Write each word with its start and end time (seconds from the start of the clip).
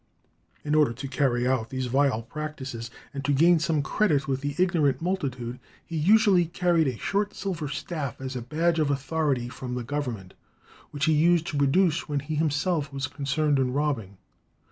"In 0.63 0.73
order 0.73 0.93
to 0.93 1.07
carry 1.07 1.47
out 1.47 1.69
these 1.69 1.85
vile 1.85 2.23
practices, 2.23 2.89
and 3.13 3.23
to 3.23 3.31
gain 3.31 3.59
some 3.59 3.83
credit 3.83 4.27
with 4.27 4.41
the 4.41 4.55
ignorant 4.57 4.99
multitude, 4.99 5.59
he 5.85 5.95
usually 5.95 6.45
carried 6.45 6.87
a 6.87 6.97
short 6.97 7.35
silver 7.35 7.67
staff 7.67 8.19
as 8.19 8.35
a 8.35 8.41
badge 8.41 8.79
of 8.79 8.89
authority 8.89 9.47
from 9.47 9.75
the 9.75 9.83
government, 9.83 10.33
which 10.89 11.05
he 11.05 11.13
used 11.13 11.45
to 11.45 11.57
produce 11.59 12.09
when 12.09 12.21
he 12.21 12.33
himself 12.33 12.91
was 12.91 13.05
concerned 13.05 13.59
in 13.59 13.73
robbing." 13.73 14.17